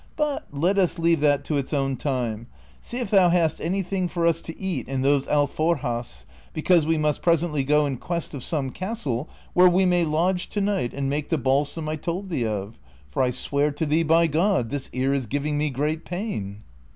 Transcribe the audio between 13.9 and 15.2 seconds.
by God, this ear